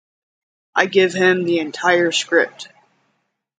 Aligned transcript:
I 0.75 0.87
give 0.87 1.13
him 1.13 1.43
the 1.43 1.59
entire 1.59 2.11
script. 2.11 2.69